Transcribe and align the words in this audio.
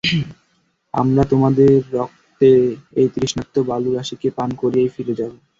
আমরা 0.93 1.23
তোমাদের 1.31 1.71
রক্ত 1.93 2.39
এই 2.99 3.07
তৃষ্ণার্ত 3.15 3.55
বালুরাশিকে 3.69 4.29
পান 4.37 4.49
করিয়েই 4.61 4.93
ফিরে 4.95 5.13
যাব। 5.19 5.31